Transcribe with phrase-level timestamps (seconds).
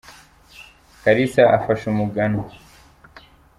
[1.01, 2.45] karisa afasha umuganwa.